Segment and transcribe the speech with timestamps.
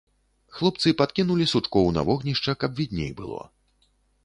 [0.59, 3.41] Хлопцы падкінулі сучкоў на вогнішча, каб відней было.